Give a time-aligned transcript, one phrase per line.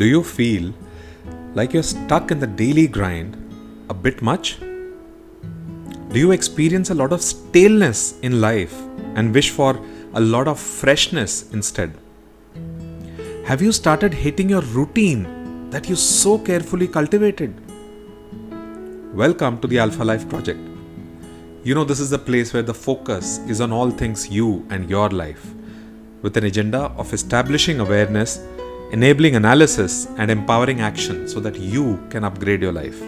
[0.00, 0.72] Do you feel
[1.52, 3.36] like you're stuck in the daily grind
[3.90, 4.58] a bit much?
[4.58, 8.74] Do you experience a lot of staleness in life
[9.14, 9.78] and wish for
[10.14, 11.92] a lot of freshness instead?
[13.44, 17.52] Have you started hating your routine that you so carefully cultivated?
[19.14, 20.60] Welcome to the Alpha Life Project.
[21.62, 24.88] You know, this is the place where the focus is on all things you and
[24.88, 25.52] your life,
[26.22, 28.42] with an agenda of establishing awareness
[28.92, 32.98] enabling analysis and empowering action so that you can upgrade your life.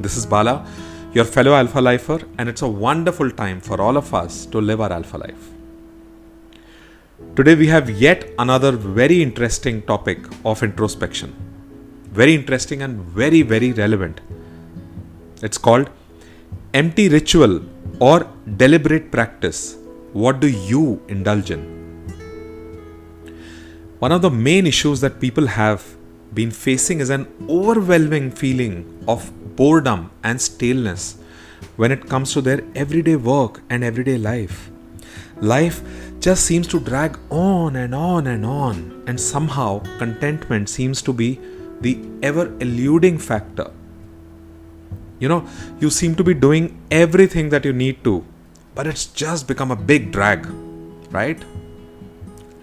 [0.00, 0.66] This is Bala,
[1.12, 4.80] your fellow Alpha Lifer, and it's a wonderful time for all of us to live
[4.80, 5.50] our Alpha Life.
[7.36, 11.34] Today, we have yet another very interesting topic of introspection.
[12.06, 14.22] Very interesting and very, very relevant.
[15.42, 15.90] It's called
[16.72, 17.60] empty ritual
[18.00, 18.26] or
[18.56, 19.76] deliberate practice.
[20.14, 21.81] What do you indulge in?
[24.02, 25.84] One of the main issues that people have
[26.34, 31.18] been facing is an overwhelming feeling of boredom and staleness
[31.76, 34.72] when it comes to their everyday work and everyday life.
[35.40, 35.82] Life
[36.18, 41.38] just seems to drag on and on and on, and somehow contentment seems to be
[41.80, 43.70] the ever eluding factor.
[45.20, 45.46] You know,
[45.78, 48.24] you seem to be doing everything that you need to,
[48.74, 50.44] but it's just become a big drag,
[51.12, 51.40] right?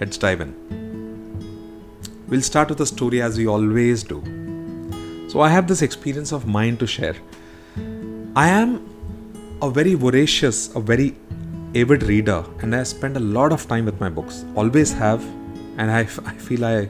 [0.02, 0.89] Let's dive in.
[2.30, 4.18] We'll start with a story as we always do.
[5.30, 7.16] So, I have this experience of mine to share.
[8.36, 8.88] I am
[9.64, 11.16] a very voracious, a very
[11.74, 14.46] avid reader, and I spend a lot of time with my books.
[14.56, 15.24] Always have,
[15.80, 16.88] and I, I feel I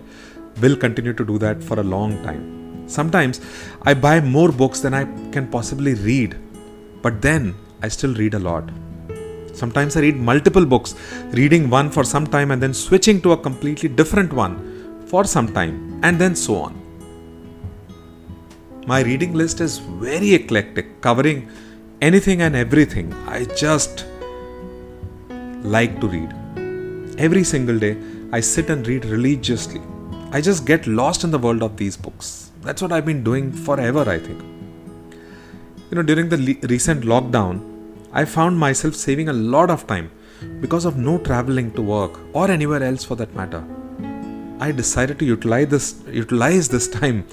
[0.62, 2.90] will continue to do that for a long time.
[2.90, 3.40] Sometimes
[3.84, 6.36] I buy more books than I can possibly read,
[7.02, 8.70] but then I still read a lot.
[9.54, 10.96] Sometimes I read multiple books,
[11.32, 14.69] reading one for some time and then switching to a completely different one
[15.10, 16.76] for some time, and then so on.
[18.92, 21.50] My reading list is very eclectic, covering
[22.02, 23.14] anything and everything.
[23.28, 24.06] I just
[25.76, 26.34] like to read.
[27.20, 27.98] Every single day,
[28.32, 29.82] I sit and read religiously.
[30.32, 32.52] I just get lost in the world of these books.
[32.62, 34.42] That's what I've been doing forever, I think.
[35.90, 37.62] You know, during the le- recent lockdown,
[38.12, 40.12] I found myself saving a lot of time
[40.62, 43.64] because of no traveling to work or anywhere else for that matter.
[44.60, 47.26] I decided to utilize this utilize this time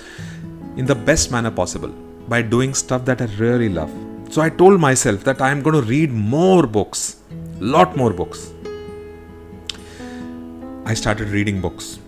[0.76, 1.94] in the best manner possible
[2.28, 3.92] by doing stuff that I really love.
[4.30, 7.16] So I told myself that I am going to read more books,
[7.58, 8.52] lot more books.
[10.84, 11.98] I started reading books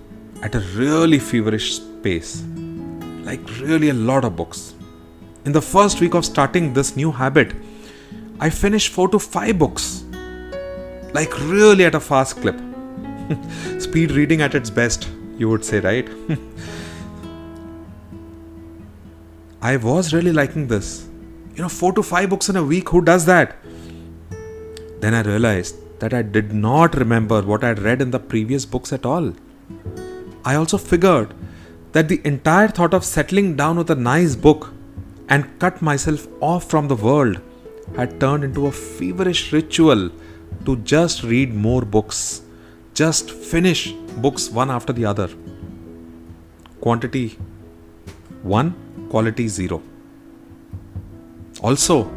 [0.42, 2.44] at a really feverish pace,
[3.24, 4.74] like really a lot of books.
[5.44, 7.54] In the first week of starting this new habit,
[8.38, 10.04] I finished 4 to 5 books,
[11.12, 12.67] like really at a fast clip.
[13.78, 16.08] Speed reading at its best, you would say, right?
[19.60, 21.08] I was really liking this.
[21.54, 23.56] You know, four to five books in a week, who does that?
[25.00, 28.64] Then I realized that I did not remember what I had read in the previous
[28.64, 29.34] books at all.
[30.44, 31.34] I also figured
[31.92, 34.72] that the entire thought of settling down with a nice book
[35.28, 37.40] and cut myself off from the world
[37.96, 40.10] had turned into a feverish ritual
[40.64, 42.42] to just read more books
[42.98, 43.80] just finish
[44.24, 45.28] books one after the other.
[46.80, 47.38] Quantity
[48.42, 49.80] 1, quality 0.
[51.62, 52.10] Also,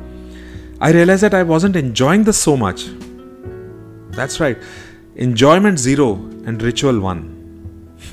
[0.80, 2.86] I realized that I wasn't enjoying this so much.
[4.18, 4.58] That's right,
[5.16, 6.14] enjoyment 0
[6.46, 7.20] and ritual 1.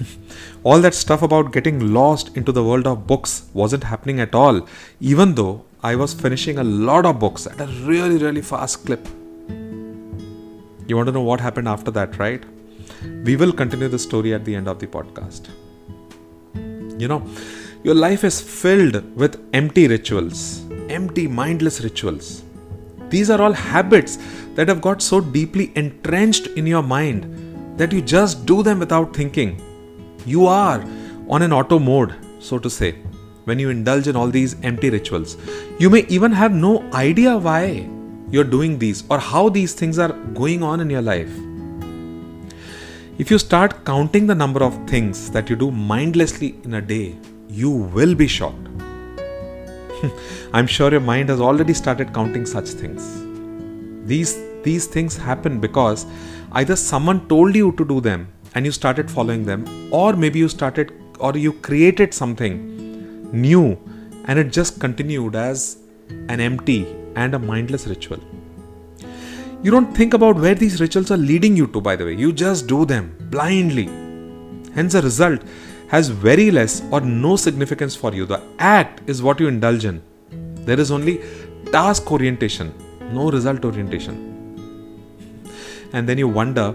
[0.65, 4.69] all that stuff about getting lost into the world of books wasn't happening at all,
[5.00, 9.09] even though I was finishing a lot of books at a really, really fast clip.
[10.87, 12.45] You want to know what happened after that, right?
[13.25, 15.49] We will continue the story at the end of the podcast.
[17.01, 17.23] You know,
[17.85, 22.43] your life is filled with empty rituals, empty, mindless rituals.
[23.09, 24.19] These are all habits
[24.56, 29.15] that have got so deeply entrenched in your mind that you just do them without
[29.15, 29.62] thinking.
[30.27, 30.85] You are
[31.29, 32.97] on an auto mode, so to say,
[33.44, 35.37] when you indulge in all these empty rituals.
[35.79, 37.89] You may even have no idea why
[38.31, 41.31] you're doing these or how these things are going on in your life.
[43.23, 47.17] If you start counting the number of things that you do mindlessly in a day,
[47.49, 48.69] you will be shocked.
[50.53, 53.03] I'm sure your mind has already started counting such things.
[54.06, 56.06] These, these things happen because
[56.53, 60.49] either someone told you to do them and you started following them, or maybe you
[60.49, 63.76] started or you created something new
[64.26, 65.79] and it just continued as
[66.29, 66.87] an empty
[67.17, 68.20] and a mindless ritual.
[69.60, 72.14] You don't think about where these rituals are leading you to, by the way.
[72.14, 73.87] You just do them blindly.
[74.72, 75.43] Hence, the result
[75.88, 78.25] has very less or no significance for you.
[78.25, 80.00] The act is what you indulge in.
[80.64, 81.20] There is only
[81.72, 82.72] task orientation,
[83.12, 84.26] no result orientation.
[85.93, 86.70] And then you wonder,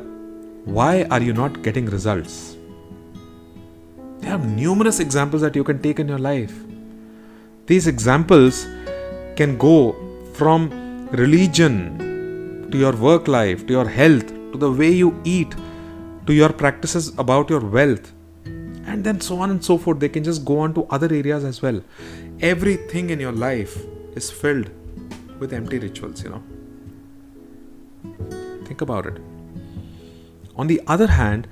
[0.66, 2.58] why are you not getting results?
[4.20, 6.54] There are numerous examples that you can take in your life.
[7.66, 8.66] These examples
[9.38, 9.96] can go
[10.34, 12.13] from religion
[12.74, 15.56] to your work life, to your health, to the way you eat,
[16.28, 18.12] to your practices about your wealth,
[18.46, 20.00] and then so on and so forth.
[20.00, 21.82] They can just go on to other areas as well.
[22.40, 23.78] Everything in your life
[24.16, 24.72] is filled
[25.40, 26.44] with empty rituals, you know.
[28.66, 29.22] Think about it.
[30.56, 31.48] On the other hand,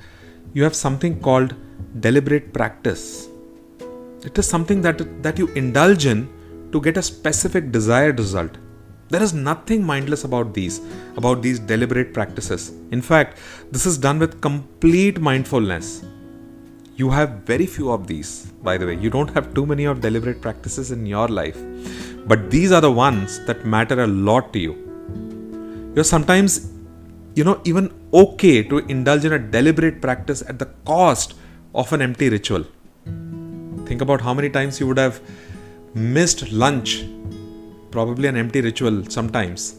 [0.53, 1.56] you have something called
[2.00, 3.27] deliberate practice.
[4.24, 6.29] It is something that, that you indulge in
[6.71, 8.57] to get a specific desired result.
[9.11, 10.79] There is nothing mindless about these,
[11.17, 12.71] about these deliberate practices.
[12.91, 16.05] In fact, this is done with complete mindfulness.
[16.95, 18.95] You have very few of these, by the way.
[18.95, 21.61] You don't have too many of deliberate practices in your life.
[22.25, 25.91] But these are the ones that matter a lot to you.
[25.93, 26.71] You're sometimes,
[27.35, 31.33] you know, even okay to indulge in a deliberate practice at the cost
[31.75, 32.63] of an empty ritual.
[33.85, 35.19] Think about how many times you would have
[35.93, 37.03] missed lunch
[37.91, 39.75] probably an empty ritual sometimes,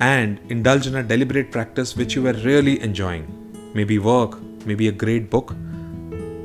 [0.00, 3.26] and indulge in a deliberate practice which you were really enjoying.
[3.74, 5.54] Maybe work, maybe a great book.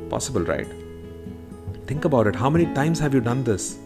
[0.10, 0.68] Possible, right?
[1.88, 2.36] Think about it.
[2.36, 3.78] How many times have you done this?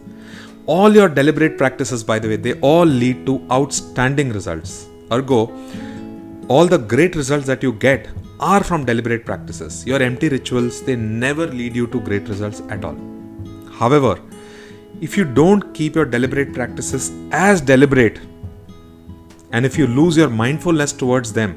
[0.66, 4.86] All your deliberate practices, by the way, they all lead to outstanding results.
[5.10, 5.50] Ergo,
[6.48, 8.08] all the great results that you get
[8.38, 9.86] are from deliberate practices.
[9.86, 12.96] Your empty rituals, they never lead you to great results at all.
[13.72, 14.20] However,
[15.00, 18.20] if you don't keep your deliberate practices as deliberate,
[19.52, 21.56] and if you lose your mindfulness towards them,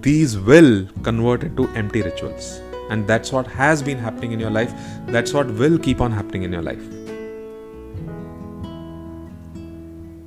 [0.00, 2.60] these will convert into empty rituals.
[2.88, 4.72] And that's what has been happening in your life.
[5.06, 6.82] That's what will keep on happening in your life.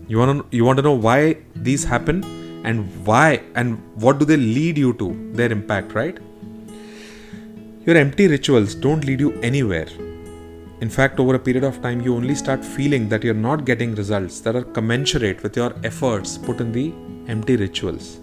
[0.07, 2.23] You want to, you want to know why these happen
[2.63, 6.17] and why and what do they lead you to, their impact, right?
[7.85, 9.87] Your empty rituals don't lead you anywhere
[10.81, 13.95] in fact, over a period of time, you only start feeling that you're not getting
[13.95, 16.93] results that are commensurate with your efforts put in the
[17.31, 18.19] empty rituals.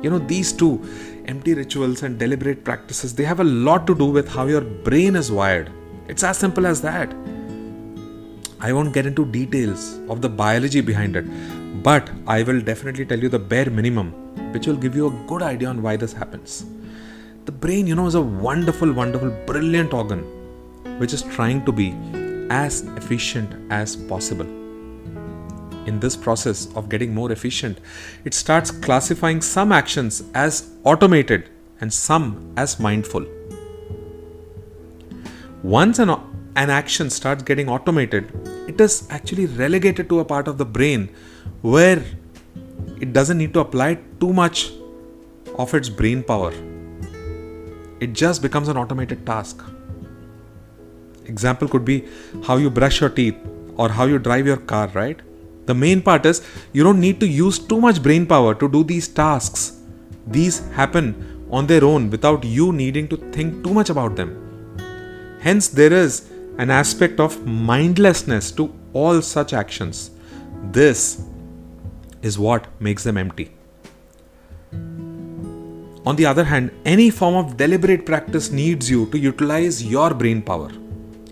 [0.00, 0.80] You know, these two,
[1.26, 5.16] empty rituals and deliberate practices, they have a lot to do with how your brain
[5.16, 5.72] is wired.
[6.06, 7.12] It's as simple as that.
[8.60, 11.26] I won't get into details of the biology behind it,
[11.82, 14.12] but I will definitely tell you the bare minimum,
[14.52, 16.66] which will give you a good idea on why this happens.
[17.46, 20.37] The brain, you know, is a wonderful, wonderful, brilliant organ
[20.98, 21.96] which is trying to be
[22.50, 24.46] as efficient as possible.
[25.86, 27.80] In this process of getting more efficient,
[28.24, 31.48] it starts classifying some actions as automated
[31.80, 33.24] and some as mindful.
[35.62, 36.10] Once an,
[36.56, 38.30] an action starts getting automated,
[38.68, 41.08] it is actually relegated to a part of the brain
[41.62, 42.04] where
[43.00, 44.72] it doesn't need to apply too much
[45.56, 46.52] of its brain power.
[48.00, 49.62] It just becomes an automated task.
[51.28, 52.04] Example could be
[52.44, 53.36] how you brush your teeth
[53.76, 55.20] or how you drive your car, right?
[55.66, 56.42] The main part is
[56.72, 59.80] you don't need to use too much brain power to do these tasks.
[60.26, 64.30] These happen on their own without you needing to think too much about them.
[65.40, 70.10] Hence, there is an aspect of mindlessness to all such actions.
[70.72, 71.22] This
[72.22, 73.52] is what makes them empty.
[76.04, 80.40] On the other hand, any form of deliberate practice needs you to utilize your brain
[80.42, 80.70] power.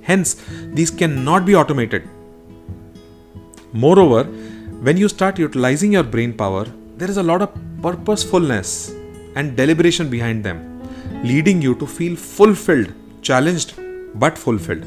[0.06, 0.36] Hence,
[0.78, 2.08] these cannot be automated.
[3.72, 4.24] Moreover,
[4.86, 6.64] when you start utilizing your brain power,
[6.96, 8.94] there is a lot of purposefulness
[9.34, 10.80] and deliberation behind them,
[11.24, 13.74] leading you to feel fulfilled, challenged,
[14.14, 14.84] but fulfilled.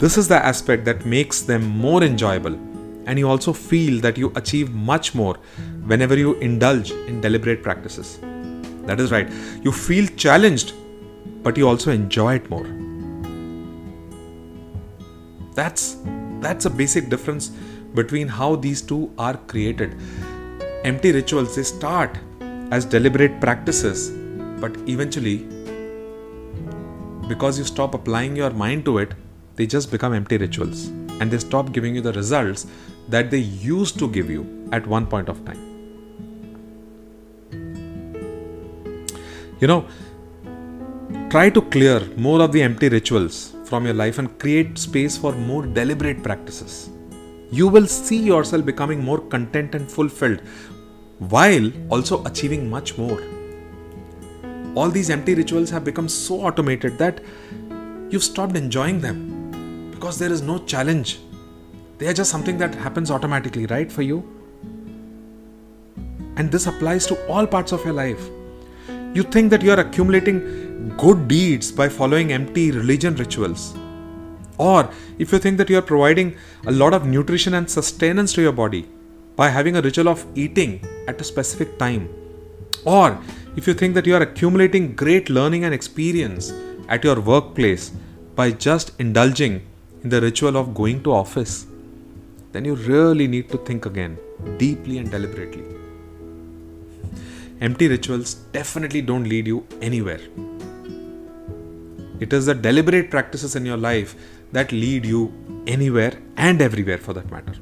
[0.00, 2.54] This is the aspect that makes them more enjoyable,
[3.06, 5.36] and you also feel that you achieve much more
[5.86, 8.18] whenever you indulge in deliberate practices.
[8.86, 9.30] That is right,
[9.62, 10.72] you feel challenged,
[11.44, 12.81] but you also enjoy it more.
[15.54, 15.96] That's
[16.40, 17.48] that's a basic difference
[17.94, 19.96] between how these two are created.
[20.84, 22.18] Empty rituals they start
[22.70, 24.10] as deliberate practices,
[24.60, 25.46] but eventually
[27.28, 29.14] because you stop applying your mind to it,
[29.56, 30.86] they just become empty rituals
[31.20, 32.66] and they stop giving you the results
[33.08, 35.68] that they used to give you at one point of time.
[39.60, 39.86] You know,
[41.30, 45.32] try to clear more of the empty rituals from your life and create space for
[45.50, 46.90] more deliberate practices.
[47.50, 50.42] You will see yourself becoming more content and fulfilled
[51.36, 53.22] while also achieving much more.
[54.74, 57.20] all these empty rituals have become so automated that
[58.10, 61.18] you've stopped enjoying them because there is no challenge.
[61.98, 64.22] They are just something that happens automatically, right, for you?
[66.36, 68.28] And this applies to all parts of your life.
[69.14, 73.74] You think that you are accumulating good deeds by following empty religion rituals.
[74.58, 76.36] Or if you think that you are providing
[76.66, 78.88] a lot of nutrition and sustenance to your body
[79.36, 82.08] by having a ritual of eating at a specific time.
[82.84, 83.18] Or
[83.56, 86.52] if you think that you are accumulating great learning and experience
[86.88, 87.90] at your workplace
[88.34, 89.66] by just indulging
[90.02, 91.66] in the ritual of going to office,
[92.52, 94.18] then you really need to think again,
[94.58, 95.64] deeply and deliberately.
[97.60, 100.20] Empty rituals definitely don't lead you anywhere.
[102.24, 104.14] It is the deliberate practices in your life
[104.52, 105.20] that lead you
[105.66, 107.54] anywhere and everywhere for that matter.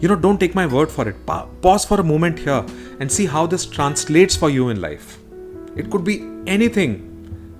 [0.00, 1.16] You know, don't take my word for it.
[1.26, 2.64] Pa- pause for a moment here
[3.00, 5.18] and see how this translates for you in life.
[5.76, 6.92] It could be anything.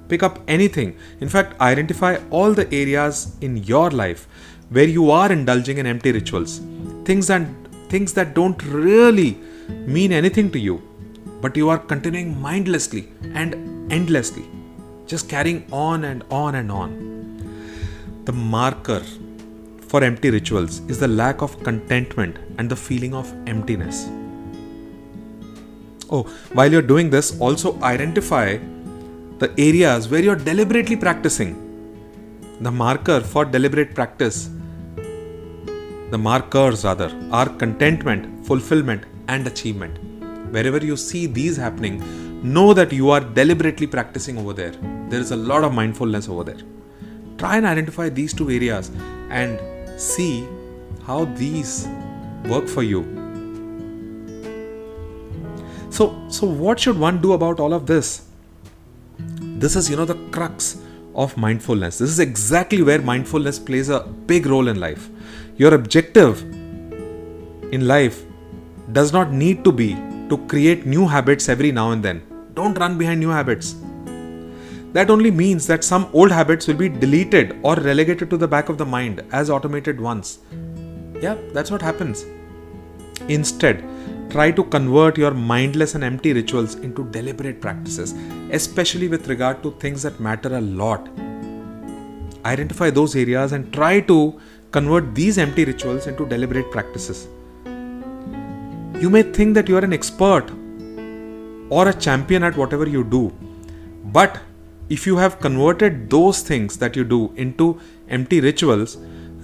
[0.09, 0.97] Pick up anything.
[1.21, 4.27] In fact, identify all the areas in your life
[4.71, 6.61] where you are indulging in empty rituals.
[7.05, 7.47] Things that
[7.91, 9.31] things that don't really
[9.97, 10.81] mean anything to you,
[11.43, 13.55] but you are continuing mindlessly and
[13.93, 14.45] endlessly,
[15.11, 16.91] just carrying on and on and on.
[18.27, 19.03] The marker
[19.89, 24.09] for empty rituals is the lack of contentment and the feeling of emptiness.
[26.13, 28.59] Oh, while you're doing this, also identify
[29.39, 31.53] the areas where you're deliberately practicing.
[32.61, 34.49] The marker for deliberate practice,
[36.11, 39.99] the markers rather, are contentment, fulfillment, and achievement.
[40.53, 42.01] Wherever you see these happening,
[42.43, 44.73] know that you are deliberately practicing over there.
[45.09, 46.61] There is a lot of mindfulness over there.
[47.39, 48.91] Try and identify these two areas
[49.31, 49.61] and
[50.01, 50.47] see
[51.07, 51.89] how these
[52.45, 53.03] work for you.
[55.91, 58.27] So, so what should one do about all of this?
[59.19, 60.81] This is, you know, the crux
[61.15, 61.99] of mindfulness.
[61.99, 65.11] This is exactly where mindfulness plays a big role in life.
[65.57, 66.43] Your objective
[67.73, 68.25] in life
[68.93, 69.95] does not need to be
[70.29, 72.30] to create new habits every now and then.
[72.61, 73.75] Don't run behind new habits.
[74.93, 78.69] That only means that some old habits will be deleted or relegated to the back
[78.69, 80.41] of the mind as automated ones.
[81.23, 82.27] Yeah, that's what happens.
[83.29, 83.83] Instead,
[84.29, 88.15] try to convert your mindless and empty rituals into deliberate practices,
[88.51, 91.09] especially with regard to things that matter a lot.
[92.45, 94.39] Identify those areas and try to
[94.71, 97.27] convert these empty rituals into deliberate practices.
[99.03, 100.60] You may think that you are an expert
[101.71, 103.33] or a champion at whatever you do,
[104.05, 104.41] but
[104.89, 108.97] if you have converted those things that you do into empty rituals,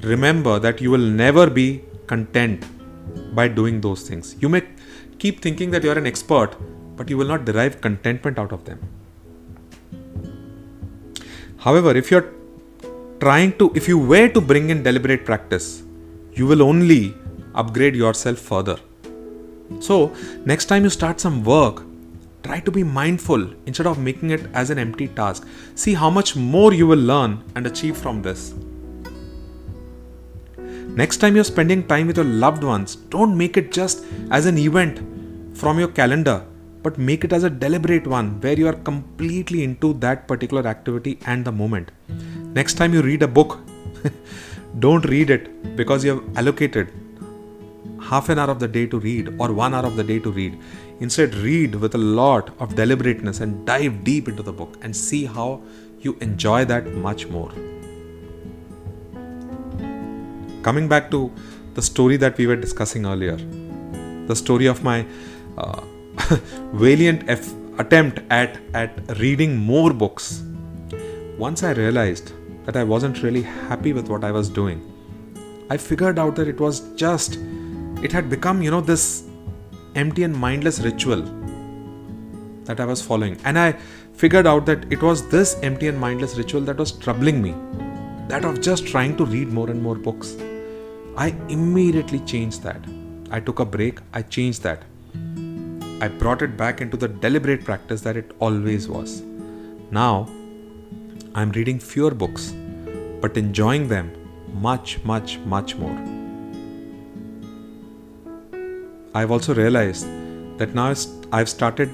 [0.02, 2.64] remember that you will never be content
[3.34, 4.34] by doing those things.
[4.40, 4.62] You may
[5.18, 6.56] keep thinking that you are an expert,
[6.96, 8.80] but you will not derive contentment out of them.
[11.58, 12.32] However, if you're
[13.20, 15.82] trying to, if you were to bring in deliberate practice,
[16.34, 17.14] you will only
[17.54, 18.78] upgrade yourself further.
[19.80, 20.14] So,
[20.44, 21.82] next time you start some work,
[22.42, 25.46] Try to be mindful instead of making it as an empty task.
[25.74, 28.54] See how much more you will learn and achieve from this.
[31.00, 34.56] Next time you're spending time with your loved ones, don't make it just as an
[34.56, 35.00] event
[35.56, 36.44] from your calendar,
[36.82, 41.18] but make it as a deliberate one where you are completely into that particular activity
[41.26, 41.90] and the moment.
[42.54, 43.58] Next time you read a book,
[44.78, 46.92] don't read it because you have allocated
[48.08, 50.30] half an hour of the day to read or one hour of the day to
[50.30, 50.58] read.
[50.98, 55.26] Instead, read with a lot of deliberateness and dive deep into the book and see
[55.26, 55.60] how
[56.00, 57.50] you enjoy that much more.
[60.62, 61.30] Coming back to
[61.74, 63.36] the story that we were discussing earlier,
[64.26, 65.06] the story of my
[65.58, 65.82] uh,
[66.72, 70.42] valiant eff- attempt at, at reading more books.
[71.38, 72.32] Once I realized
[72.64, 74.80] that I wasn't really happy with what I was doing,
[75.68, 77.38] I figured out that it was just,
[78.02, 79.25] it had become, you know, this
[79.96, 81.22] empty and mindless ritual
[82.64, 83.38] that I was following.
[83.44, 83.72] And I
[84.12, 87.54] figured out that it was this empty and mindless ritual that was troubling me.
[88.28, 90.36] That of just trying to read more and more books.
[91.16, 92.84] I immediately changed that.
[93.30, 94.82] I took a break, I changed that.
[96.00, 99.22] I brought it back into the deliberate practice that it always was.
[99.90, 100.28] Now,
[101.34, 102.54] I'm reading fewer books,
[103.20, 104.12] but enjoying them
[104.52, 106.25] much, much, much more.
[109.16, 110.06] I've also realized
[110.58, 110.94] that now
[111.32, 111.90] I've started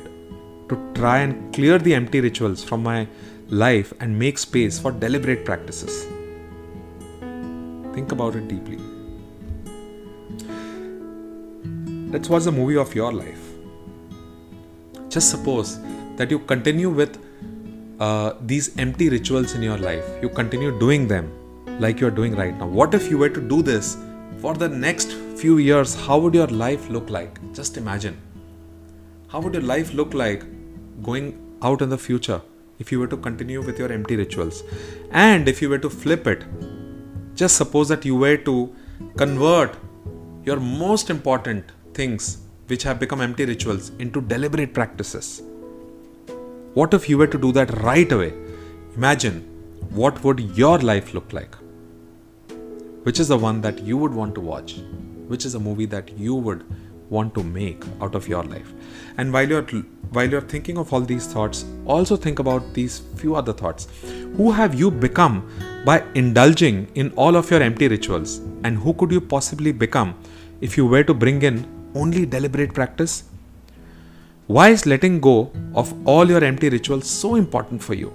[0.68, 3.06] to try and clear the empty rituals from my
[3.48, 6.06] life and make space for deliberate practices.
[7.94, 8.78] Think about it deeply.
[12.12, 13.42] Let's watch the movie of your life.
[15.08, 15.78] Just suppose
[16.16, 17.18] that you continue with
[18.00, 20.04] uh, these empty rituals in your life.
[20.22, 21.30] You continue doing them
[21.78, 22.66] like you're doing right now.
[22.66, 23.96] What if you were to do this
[24.42, 25.94] for the next few years?
[25.94, 27.38] How would your life look like?
[27.54, 28.16] Just imagine.
[29.28, 30.42] How would your life look like
[31.02, 31.28] going
[31.62, 32.42] out in the future
[32.80, 34.64] if you were to continue with your empty rituals?
[35.12, 36.44] And if you were to flip it,
[37.36, 38.74] just suppose that you were to
[39.16, 39.76] convert
[40.44, 45.42] your most important things which have become empty rituals into deliberate practices.
[46.74, 48.34] What if you were to do that right away?
[48.96, 49.42] Imagine
[49.90, 51.61] what would your life look like?
[53.04, 54.76] Which is the one that you would want to watch?
[55.26, 56.64] Which is a movie that you would
[57.10, 58.72] want to make out of your life?
[59.18, 59.66] And while you're
[60.10, 63.88] while you're thinking of all these thoughts, also think about these few other thoughts.
[64.36, 65.36] Who have you become
[65.84, 68.38] by indulging in all of your empty rituals?
[68.62, 70.14] And who could you possibly become
[70.60, 73.24] if you were to bring in only deliberate practice?
[74.46, 78.12] Why is letting go of all your empty rituals so important for you?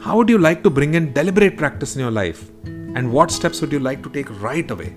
[0.00, 2.50] How would you like to bring in deliberate practice in your life?
[2.94, 4.96] And what steps would you like to take right away?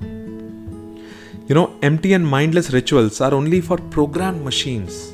[0.00, 5.12] You know, empty and mindless rituals are only for programmed machines.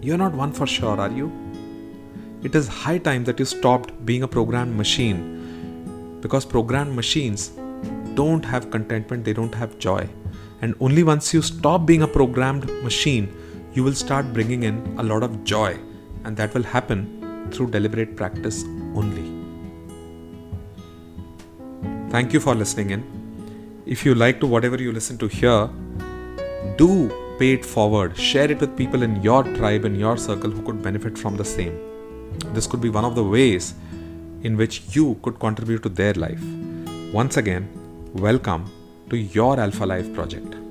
[0.00, 1.30] You're not one for sure, are you?
[2.42, 7.52] It is high time that you stopped being a programmed machine because programmed machines
[8.14, 10.08] don't have contentment, they don't have joy.
[10.60, 13.32] And only once you stop being a programmed machine,
[13.74, 15.78] you will start bringing in a lot of joy.
[16.24, 19.41] And that will happen through deliberate practice only.
[22.12, 23.02] Thank you for listening in.
[23.86, 25.70] If you like to whatever you listen to here,
[26.76, 28.18] do pay it forward.
[28.18, 31.44] Share it with people in your tribe, in your circle who could benefit from the
[31.46, 31.74] same.
[32.52, 33.72] This could be one of the ways
[34.42, 36.44] in which you could contribute to their life.
[37.14, 37.66] Once again,
[38.12, 38.70] welcome
[39.08, 40.61] to your Alpha Life project.